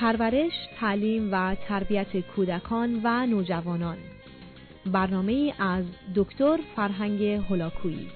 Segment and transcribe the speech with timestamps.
[0.00, 3.96] پرورش، تعلیم و تربیت کودکان و نوجوانان.
[4.86, 5.84] برنامه از
[6.14, 8.06] دکتر فرهنگ هلاکویی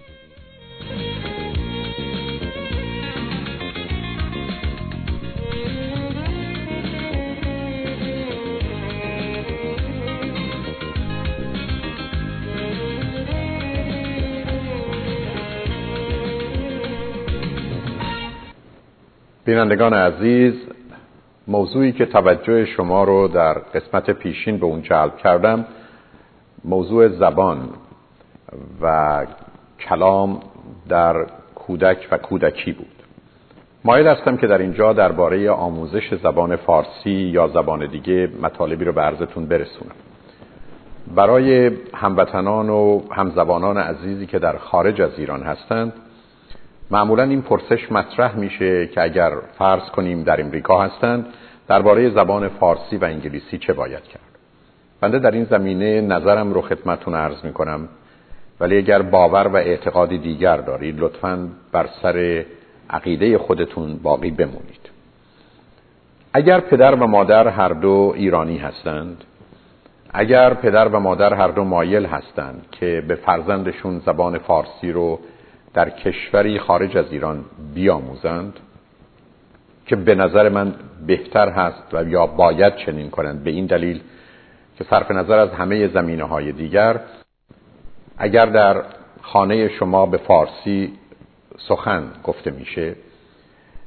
[19.44, 20.71] بینندگان عزیز
[21.48, 25.66] موضوعی که توجه شما رو در قسمت پیشین به اون جلب کردم
[26.64, 27.68] موضوع زبان
[28.82, 29.26] و
[29.80, 30.40] کلام
[30.88, 32.86] در کودک و کودکی بود.
[33.84, 39.00] مایل هستم که در اینجا درباره آموزش زبان فارسی یا زبان دیگه مطالبی رو به
[39.00, 39.94] عرضتون برسونم.
[41.16, 45.92] برای هموطنان و همزبانان عزیزی که در خارج از ایران هستند
[46.90, 51.26] معمولا این پرسش مطرح میشه که اگر فرض کنیم در امریکا هستند
[51.68, 54.22] درباره زبان فارسی و انگلیسی چه باید کرد.
[55.00, 57.88] بنده در این زمینه نظرم رو خدمتون عرض می‌کنم.
[58.60, 62.44] ولی اگر باور و اعتقادی دیگر دارید لطفا بر سر
[62.90, 64.90] عقیده خودتون باقی بمونید.
[66.34, 69.24] اگر پدر و مادر هر دو ایرانی هستند
[70.14, 75.18] اگر پدر و مادر هر دو مایل هستند که به فرزندشون زبان فارسی رو
[75.74, 78.60] در کشوری خارج از ایران بیاموزند
[79.86, 80.74] که به نظر من
[81.06, 83.44] بهتر هست و یا باید چنین کنند.
[83.44, 84.00] به این دلیل
[84.78, 87.00] که صرف نظر از همه زمینه های دیگر
[88.18, 88.82] اگر در
[89.22, 90.92] خانه شما به فارسی
[91.68, 92.94] سخن گفته میشه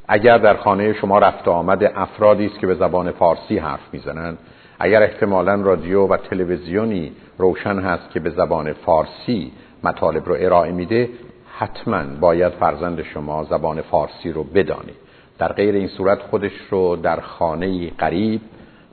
[0.08, 4.38] اگر در خانه شما رفت آمد افرادی است که به زبان فارسی حرف می‌زنند
[4.80, 9.52] اگر احتمالا رادیو و تلویزیونی روشن هست که به زبان فارسی
[9.84, 11.10] مطالب رو ارائه میده
[11.58, 14.96] حتما باید فرزند شما زبان فارسی رو بدانید
[15.38, 18.42] در غیر این صورت خودش رو در خانه قریب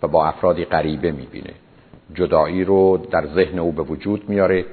[0.02, 1.50] و با افرادی غریبه می‌بینه.
[2.14, 4.64] جدایی رو در ذهن او به وجود میاره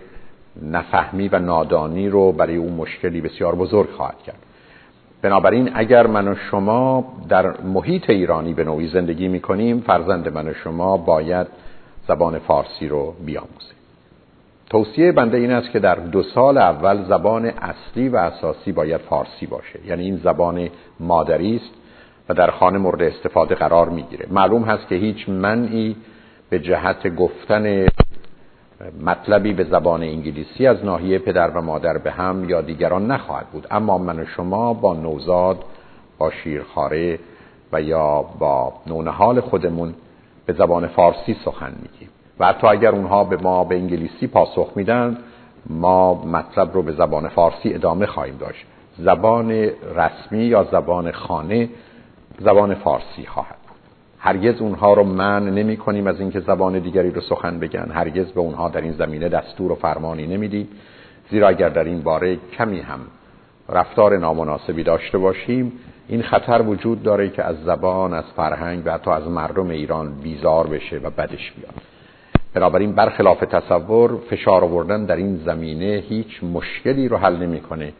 [0.63, 4.39] نفهمی و نادانی رو برای او مشکلی بسیار بزرگ خواهد کرد.
[5.21, 10.53] بنابراین اگر من و شما در محیط ایرانی به نوعی زندگی می‌کنیم فرزند من و
[10.53, 11.47] شما باید
[12.07, 13.78] زبان فارسی رو بیاموزه
[14.69, 19.45] توصیه بنده این است که در دو سال اول زبان اصلی و اساسی باید فارسی
[19.45, 19.79] باشه.
[19.85, 20.69] یعنی این زبان
[20.99, 21.73] مادری است
[22.29, 24.25] و در خانه مورد استفاده قرار می‌گیره.
[24.29, 25.95] معلوم هست که هیچ منعی
[26.49, 27.87] به جهت گفتن
[29.05, 33.67] مطلبی به زبان انگلیسی از ناحیه پدر و مادر به هم یا دیگران نخواهد بود.
[33.71, 35.63] اما من و شما با نوزاد
[36.17, 37.19] با شیرخواره
[37.71, 39.93] و یا با نونهال خودمون
[40.45, 42.09] به زبان فارسی سخن میگیم.
[42.39, 45.17] و حتی اگر اونها به ما به انگلیسی پاسخ میدن
[45.69, 48.65] ما مطلب رو به زبان فارسی ادامه خواهیم داشت.
[48.97, 49.51] زبان
[49.95, 51.69] رسمی یا زبان خانه
[52.39, 53.77] زبان فارسی خواهد بود.
[54.19, 57.91] هرگز اونها رو من نمی کنیم از اینکه زبان دیگری رو سخن بگن.
[57.91, 60.67] هرگز به اونها در این زمینه دستور و فرمانی نمیدیم
[61.31, 62.99] زیرا اگر در این باره کمی هم
[63.69, 65.71] رفتار نامناسبی داشته باشیم
[66.07, 70.67] این خطر وجود داره که از زبان از فرهنگ و حتی از مردم ایران بیزار
[70.67, 71.88] بشه و بدش بیاد.
[72.53, 77.93] بنابراین برخلاف تصور فشار آوردن در این زمینه هیچ مشکلی رو حل نمی‌کنه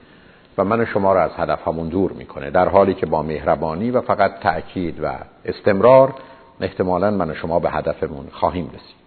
[0.58, 4.02] و من شما رو از هدف همون دور می‌کنه در حالی که با مهربانی و
[4.02, 5.12] فقط تأکید و
[5.46, 6.14] استمرار
[6.62, 9.00] احتمالا من و شما به هدفمون خواهیم رسید.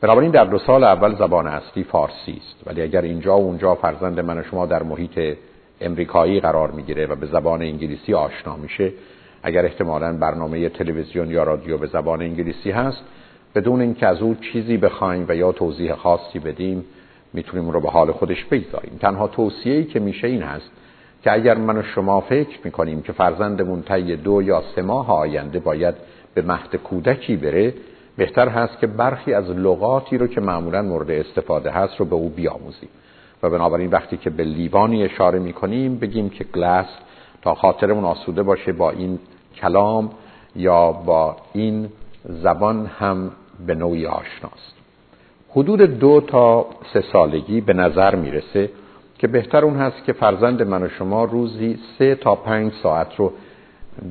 [0.00, 4.20] بنابراین در دو سال اول زبان اصلی فارسی است ولی اگر اینجا و اونجا فرزند
[4.20, 5.36] من و شما در محیط
[5.80, 8.92] امریکایی قرار می‌گیره و به زبان انگلیسی آشنا میشه
[9.42, 13.04] اگر احتمالا برنامه تلویزیون یا رادیو به زبان انگلیسی هست
[13.54, 16.84] بدون اینکه از او چیزی بخوایم و یا توضیح خاصی بدیم
[17.32, 18.98] می‌تونیم رو به حال خودش بگذاریم.
[19.00, 20.70] تنها توصیه‌ای که میشه این هست
[21.22, 25.58] که اگر من و شما فکر می‌کنیم که فرزندمون طی دو یا سه ماه آینده
[25.58, 25.94] باید
[26.34, 27.74] به مهد کودکی بره
[28.16, 32.28] بهتر هست که برخی از لغاتی رو که معمولا مورد استفاده هست رو به او
[32.28, 32.88] بیاموزیم.
[33.42, 36.86] و بنابراین وقتی که به لیوانی اشاره می‌کنیم بگیم که گلاس
[37.42, 39.18] تا خاطرمون آسوده باشه با این
[39.56, 40.10] کلام
[40.56, 41.88] یا با این
[42.24, 43.30] زبان هم
[43.66, 44.74] به نوعی آشناست.
[45.50, 48.70] حدود دو تا سه سالگی به نظر می‌رسه
[49.18, 53.32] که بهتر اون هست که فرزند من و شما روزی سه تا پنج ساعت رو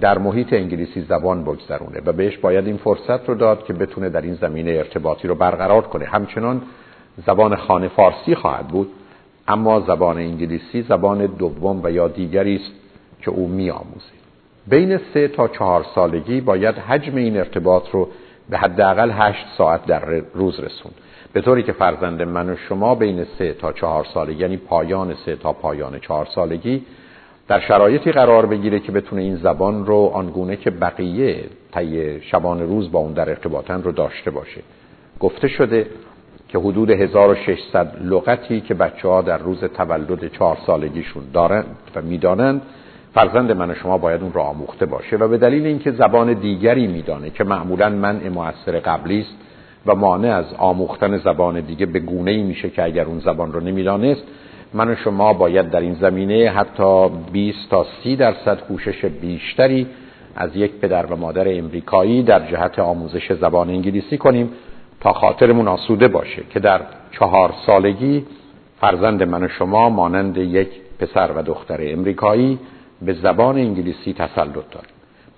[0.02, 4.22] در محیط انگلیسی زبان بگذرونه و بهش باید این فرصت رو داد که بتونه در
[4.22, 6.06] این زمینه ارتباطی رو برقرار کنه.
[6.06, 6.62] همچنان
[7.26, 8.90] زبان خانه فارسی خواهد بود
[9.48, 12.72] اما زبان انگلیسی زبان دوم و یا دیگری است
[13.22, 14.12] که او میآموزه.
[14.68, 18.08] بین سه تا چهار سالگی باید حجم این ارتباط رو
[18.52, 20.92] به حداقل هشت ساعت در روز رسون.
[21.34, 25.36] به طوری که فرزند من و شما بین سه تا چهار سالگی یعنی پایان سه
[25.36, 26.86] تا پایان چهار سالگی
[27.48, 31.44] در شرایطی قرار بگیره که بتونه این زبان رو آنگونه که بقیه
[31.74, 34.62] طی شبان روز با اون در ارتباطن رو داشته باشه.
[35.20, 35.88] گفته شده
[36.48, 42.62] که حدود 1600 لغتی که بچه ها در روز تولد چهار سالگیشون دارند و می‌دانند
[43.14, 46.88] فرزند من و شما باید اون رو آموخته باشه و به دلیل اینکه زبان دیگری
[46.88, 49.34] میدانه که معمولا منع موثر قبلی است
[49.86, 53.60] و مانع از آموختن زبان دیگه به گونه ای میشه که اگر اون زبان رو
[53.60, 54.24] نمی‌دانست
[54.74, 59.88] من و شما باید در این زمینه حتی 20 تا 30 درصد کوشش بیشتری
[60.36, 64.50] از یک پدر و مادر امریکایی در جهت آموزش زبان انگلیسی کنیم
[65.00, 66.82] تا خاطرمون آسوده باشه که در
[67.12, 68.26] چهار سالگی
[68.82, 70.68] فرزند من و شما مانند یک
[71.00, 72.60] پسر و دختر امریکایی
[73.02, 74.88] به زبان انگلیسی تسلط داره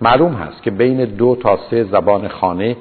[0.00, 2.76] معلوم هست که بین دو تا سه زبان خانه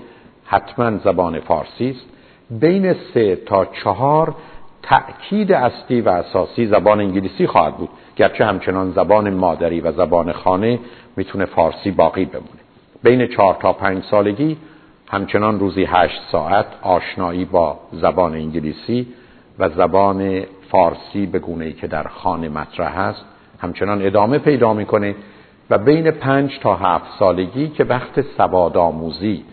[0.46, 2.06] حتما زبان فارسی است.
[2.50, 4.36] بین سه تا چهار
[4.84, 10.80] تأکید اصلی و اساسی زبان انگلیسی خواهد بود گرچه همچنان زبان مادری و زبان خانه
[11.18, 12.48] می‌تونه فارسی باقی بمونه.
[13.04, 14.58] بین چهار تا پنج سالگی
[15.12, 19.08] همچنان روزی هشت ساعت آشنایی با زبان انگلیسی
[19.60, 23.26] و زبان فارسی به گونه که در خانه مطرح است
[23.64, 25.16] همچنان ادامه پیدا می‌کنه
[25.70, 29.44] و بین پنج تا هفت سالگی که وقت سواد آموزی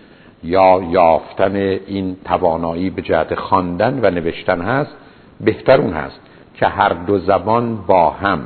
[0.45, 4.97] یا یافتن این توانایی به جهت خواندن و نوشتن هست
[5.41, 6.21] بهتر اون هست
[6.55, 8.41] که هر دو زبان با هم.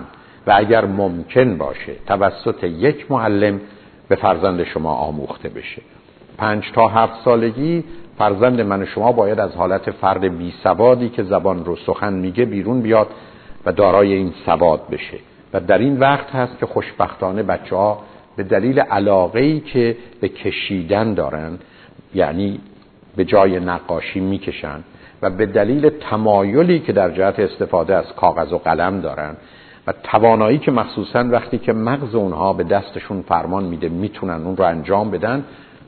[0.47, 3.61] و اگر ممکن باشه توسط یک معلم
[4.09, 5.83] به فرزند شما آموخته بشه.
[6.39, 7.85] پنج تا هفت سالگی
[8.19, 12.45] فرزند من و شما باید از حالت فرد بی سوادی که زبان رو سخن میگه
[12.45, 13.09] بیرون بیاد
[13.67, 15.19] و دارای این سواد بشه.
[15.55, 18.03] و در این وقت هست که خوشبختانه بچه ها
[18.37, 21.59] به دلیل علاقه ای که به کشیدن دارن
[22.15, 22.61] یعنی
[23.17, 24.85] به جای نقاشی می‌کشن
[25.23, 29.37] و به دلیل تمایلی که در جهت استفاده از کاغذ و قلم دارن
[29.87, 34.65] و توانایی که مخصوصا وقتی که مغز اونها به دستشون فرمان میده می‌تونن اون رو
[34.65, 35.45] انجام بدن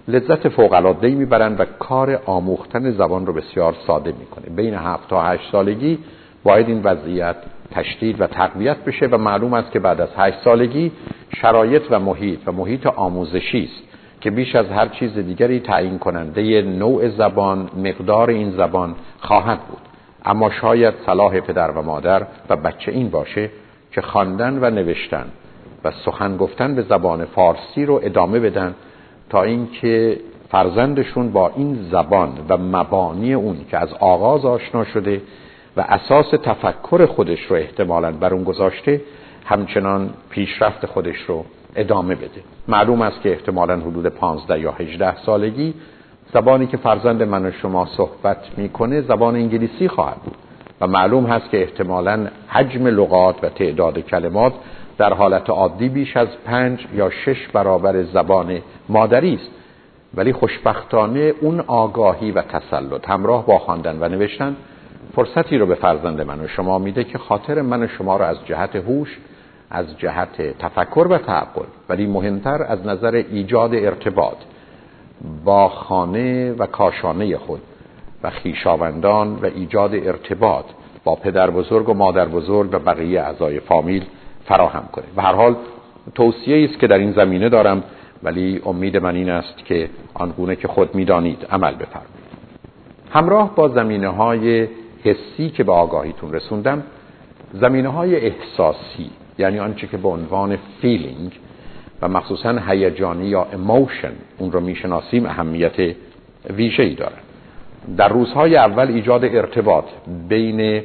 [0.08, 4.56] لذت فوق العاده می‌برن و کار آموختن زبان رو بسیار ساده می‌کنه.
[4.56, 5.98] بین هفت تا هشت سالگی
[6.46, 7.36] باید این وضعیت
[7.70, 10.92] تشدید و تقویت بشه و معلوم است که بعد از هشت سالگی
[11.40, 13.82] شرایط و محیط و محیط آموزشی است
[14.20, 19.78] که بیش از هر چیز دیگری تعیین کننده نوع زبان مقدار این زبان خواهد بود.
[20.24, 23.50] اما شاید صلاح پدر و مادر و بچه این باشه
[23.92, 25.26] که خواندن و نوشتن
[25.84, 28.74] و سخن گفتن به زبان فارسی رو ادامه بدن
[29.30, 30.20] تا اینکه
[30.50, 35.22] فرزندشون با این زبان و مبانی اون که از آغاز آشنا شده
[35.76, 39.00] و اساس تفکر خودش رو احتمالا بر اون گذاشته
[39.44, 41.44] همچنان پیشرفت خودش رو
[41.76, 42.40] ادامه بده.
[42.68, 45.74] معلوم است که احتمالا حدود 15 یا 18 سالگی
[46.34, 50.36] زبانی که فرزند من و شما صحبت می‌کنه زبان انگلیسی خواهد بود.
[50.80, 54.52] و معلوم هست که احتمالا حجم لغات و تعداد کلمات
[54.98, 58.58] در حالت عادی بیش از پنج یا شش برابر زبان
[58.88, 59.50] مادری است.
[60.14, 64.56] ولی خوشبختانه اون آگاهی و تسلط همراه با خواندن و نوشتن
[65.16, 68.36] فرصتی رو به فرزند من و شما میده که خاطر من و شما رو از
[68.46, 69.18] جهت هوش
[69.70, 74.36] از جهت تفکر و تعقل ولی مهمتر از نظر ایجاد ارتباط
[75.44, 77.60] با خانه و کاشانه خود
[78.22, 80.64] و خیشاوندان و ایجاد ارتباط
[81.04, 84.04] با پدر بزرگ و مادر بزرگ و بقیه اعضای فامیل
[84.44, 85.04] فراهم کنه.
[85.16, 85.56] و هر حال
[86.14, 87.82] توصیه است که در این زمینه دارم
[88.22, 92.26] ولی امید من این است که آنگونه که خود می‌دانید عمل بفرمایید.
[93.10, 94.68] همراه با زمینه های
[95.06, 96.82] حسی که به آگاهیتون رسوندم
[97.52, 101.32] زمینه های احساسی یعنی آنچه که به عنوان feeling
[102.02, 105.96] و مخصوصا هیجانی یا emotion اون رو می‌شناسیم اهمیت
[106.50, 107.16] ویژه‌ای داره.
[107.96, 109.84] در روزهای اول ایجاد ارتباط
[110.28, 110.82] بین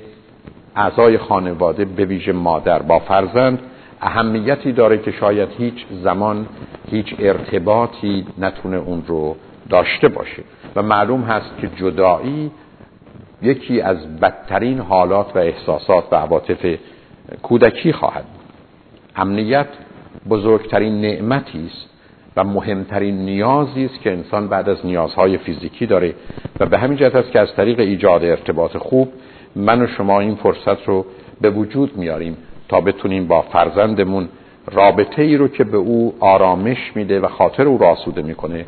[0.76, 3.60] اعضای خانواده به ویژه مادر با فرزند
[4.02, 6.46] اهمیتی داره که شاید هیچ زمان
[6.92, 9.36] هیچ ارتباطی نتونه اون رو
[9.70, 10.44] داشته باشه.
[10.76, 12.52] و معلوم هست که جدایی
[13.42, 16.76] یکی از بدترین حالات و احساسات و عواطف
[17.44, 18.42] کودکی خواهد بود.
[19.16, 19.68] امنیت
[20.30, 21.90] بزرگترین نعمتی است
[22.38, 26.14] و مهمترین نیازی است که انسان بعد از نیازهای فیزیکی داره
[26.60, 29.10] و به همین جهت است که از طریق ایجاد ارتباط خوب
[29.56, 31.06] من و شما این فرصت رو
[31.42, 32.38] به وجود میاریم
[32.70, 34.30] تا بتونیم با فرزندمون
[34.72, 38.66] رابطه ای رو که به او آرامش میده و خاطر او را آسوده می‌کنه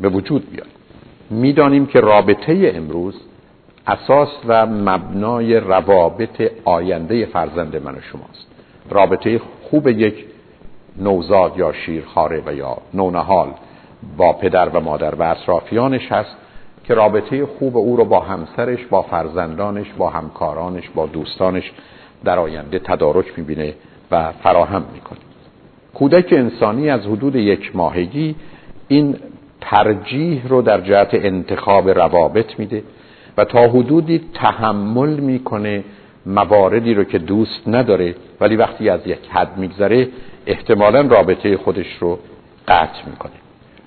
[0.00, 0.72] به وجود بیاریم.
[1.30, 3.14] می‌دانیم که رابطه امروز
[3.86, 8.46] اساس و مبنای روابط آینده فرزند من و شماست.
[8.90, 9.40] رابطه
[9.70, 10.24] خوب یک
[10.98, 13.48] نوزاد یا شیرخواره و یا نونهال
[14.16, 16.36] با پدر و مادر و اطرافیانش هست
[16.84, 21.72] که رابطه خوب او رو با همسرش با فرزندانش با همکارانش با دوستانش
[22.24, 23.74] در آینده تدارک می‌بینه
[24.10, 25.22] و فراهم می‌کنیم
[25.94, 28.36] کودک انسانی از حدود یک ماهگی
[28.88, 29.16] این
[29.60, 32.82] ترجیح رو در جهت انتخاب روابط میده.
[33.36, 35.84] و تا حدودی تحمل می‌کنه
[36.26, 40.08] مواردی رو که دوست نداره ولی وقتی از یک حد میگذره
[40.46, 42.18] احتمالا رابطه خودش رو
[42.68, 43.32] قطع می‌کنه.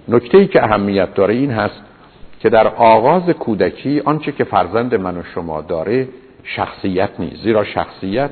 [0.08, 1.82] نکته ای که اهمیت داره این هست
[2.39, 6.08] که در آغاز کودکی آنچه که فرزند من و شما داره
[6.44, 8.32] شخصیت نیست زیرا شخصیت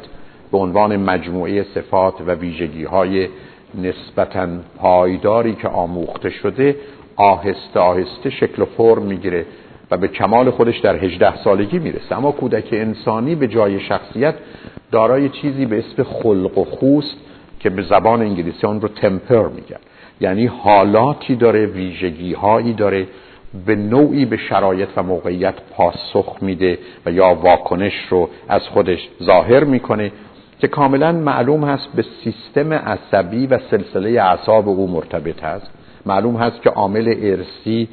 [0.52, 3.28] به عنوان مجموعه صفات و ویژگی های
[3.76, 4.48] نسبتا
[4.78, 6.76] پایداری که آموخته شده
[7.16, 9.46] آهسته آهسته شکل و فرم می‌گیره
[9.92, 12.18] و به کمال خودش در 18 سالگی می‌رسه.
[12.18, 14.36] اما کودک انسانی به جای شخصیت
[14.92, 17.18] دارای چیزی به اسم خلق و خوست
[17.60, 19.80] که به زبان انگلیسی آن رو تمپر میگن.
[20.22, 23.08] یعنی حالاتی داره ویژگی هایی داره
[23.66, 29.64] به نوعی به شرایط و موقعیت پاسخ میده و یا واکنش رو از خودش ظاهر
[29.64, 30.12] می‌کنه
[30.60, 35.72] که کاملا معلوم هست به سیستم عصبی و سلسله اعصاب او مرتبط هست.
[36.06, 37.88] معلوم هست که عامل ارسی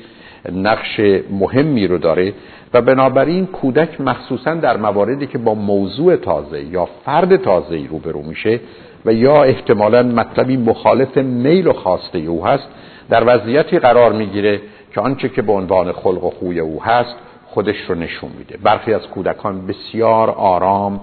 [0.53, 2.33] نقش مهمی رو داره
[2.75, 8.61] و بنابراین کودک مخصوصا در مواردی که با موضوع تازه یا فرد تازه روبرو میشه
[9.05, 12.69] و یا احتمالا مطلبی مخالف میل و خواسته او هست
[13.11, 14.61] در وضعیتی قرار می‌گیره
[14.95, 17.15] که آنچه که به عنوان خلق و خوی او هست
[17.47, 18.57] خودش رو نشون میده.
[18.63, 21.01] برخی از کودکان بسیار آرام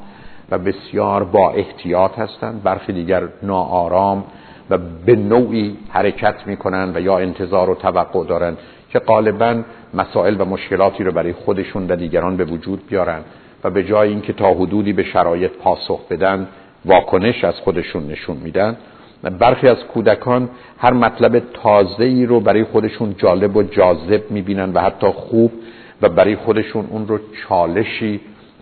[0.51, 4.23] و بسیار با احتیاط هستند برخی دیگر ناآرام
[4.69, 8.57] و به نوعی حرکت می‌کنن و یا انتظار و توقع دارن
[8.91, 9.61] که غالبا
[9.93, 13.21] مسائل و مشکلاتی رو برای خودشون و دیگران به وجود بیارن
[13.63, 16.47] و به جای اینکه تا حدودی به شرایط پاسخ بدن
[16.85, 18.77] واکنش از خودشون نشون میدن.
[19.39, 24.79] برخی از کودکان هر مطلب تازه ای رو برای خودشون جالب و جاذب می‌بینن و
[24.79, 25.51] حتی خوب
[26.01, 28.19] و برای خودشون اون رو چالشی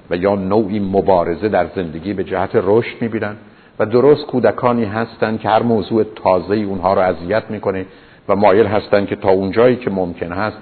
[0.09, 3.36] و یا نوعی مبارزه در زندگی به جهت رشد می‌بینن.
[3.79, 7.86] و درست کودکانی هستند که هر موضوع تازه ای اونها رو اذیت می‌کنه
[8.29, 10.57] و مایل هستند که تا اونجایی که ممکن هست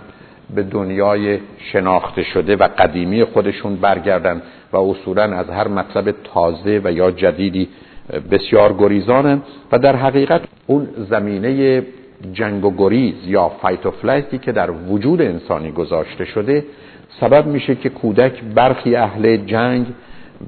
[0.55, 1.39] به دنیای
[1.71, 4.41] شناخته شده و قدیمی خودشون برگردن
[4.73, 7.69] و اصولا از هر مطلب تازه و یا جدیدی
[8.31, 11.83] بسیار گریزانن و در حقیقت اون زمینه
[12.33, 16.65] جنگ و گریز یا fight و flight ی که در وجود انسانی گذاشته شده
[17.19, 19.85] سبب میشه که کودک برخی اهل جنگ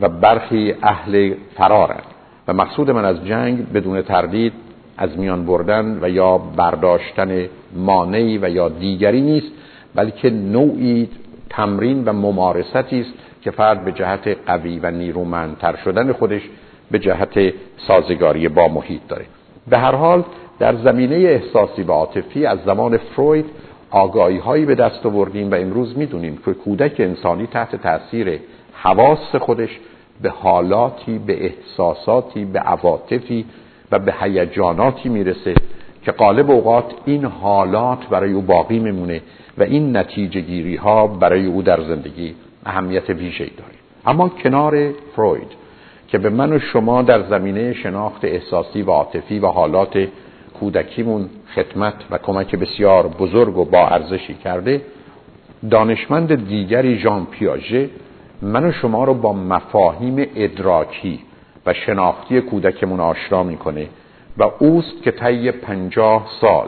[0.02, 2.02] و برخی اهل فرارن
[2.48, 4.54] و مقصود من از جنگ بدون تردید
[5.02, 9.52] از میان بردن و یا برداشتن مانعی و یا دیگری نیست
[9.96, 11.10] بلکه نوعی
[11.50, 16.42] تمرین و ممارستی است که فرد به جهت قوی و نیرومندتر شدن خودش
[16.92, 17.54] به جهت
[17.88, 19.26] سازگاری با محیط داره.
[19.70, 20.24] به هر حال
[20.60, 23.46] در زمینه احساسی و عاطفی از زمان فروید
[23.92, 28.40] آگاهی هایی به دست آوردیم و امروز می‌دونیم که کودک انسانی تحت تاثیر
[28.74, 29.80] حواس خودش
[30.22, 33.46] به حالاتی به احساساتی به عواطفی
[33.92, 35.54] و به هیجاناتی می‌رسه
[36.06, 39.22] که قالب اوقات این حالات برای او باقی میمونه
[39.58, 43.74] و این نتیجه گیری ها برای او در زندگی اهمیت ویژه‌ای داره.
[44.06, 45.52] اما کنار فروید
[46.08, 50.08] که به من و شما در زمینه شناخت احساسی و عاطفی و حالات
[50.60, 54.82] کودکیمون خدمت و کمک بسیار بزرگ و با ارزشی کرده
[55.72, 57.90] دانشمند دیگری ژان پیاژه
[58.42, 61.20] من و شما رو با مفاهیم ادراکی
[61.74, 63.88] شناختی کودکمون آشنا می‌کنه
[64.38, 66.68] و اوست که طی پنجاه سال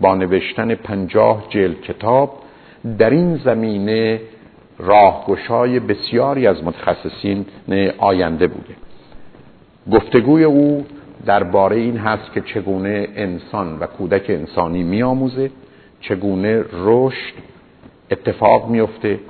[0.00, 2.32] با نوشتن پنجاه جلد کتاب
[2.98, 4.20] در این زمینه
[4.78, 7.46] راهگشای بسیاری از متخصصین
[7.98, 8.74] آینده بوده.
[9.92, 10.86] گفتگوی او
[11.26, 15.50] درباره این هست که چگونه انسان و کودک انسانی میآموزه
[16.00, 17.34] چگونه رشد
[18.10, 19.20] اتفاق میفته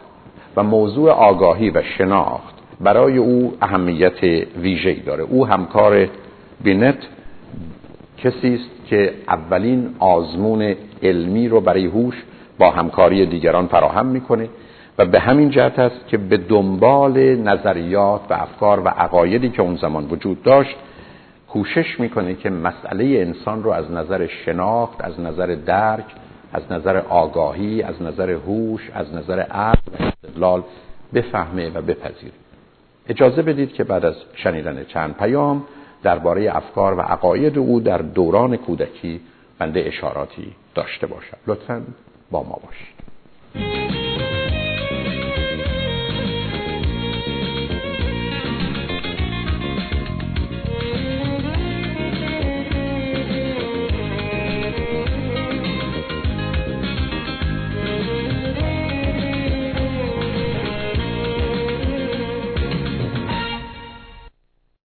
[0.57, 4.23] و موضوع آگاهی و شناخت برای او اهمیت
[4.57, 5.23] ویژه‌ای داره.
[5.23, 6.09] او همکار
[6.65, 6.99] بینت
[8.19, 12.15] کسی است که اولین آزمون علمی رو برای هوش
[12.59, 14.49] با همکاری دیگران فراهم می‌کنه
[14.99, 19.77] و به همین جهت است که به دنبال نظریات و افکار و عقایدی که اون
[19.77, 20.77] زمان وجود داشت
[21.49, 26.05] کوشش می‌کنه که مسئله انسان رو از نظر شناخت از نظر درک
[26.53, 30.63] از نظر آگاهی از نظر هوش از نظر عقل و استدلال
[31.15, 32.33] بفهمه و بپذیره.
[33.11, 35.64] اجازه بدید که بعد از شنیدن چند پیام
[36.02, 39.21] درباره افکار و عقاید او در دوران کودکی
[39.59, 41.37] بنده اشاراتی داشته باشم.
[41.47, 41.83] لطفا
[42.31, 43.90] با ما باشید.